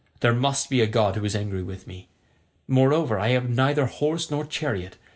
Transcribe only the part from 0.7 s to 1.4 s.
be a god who is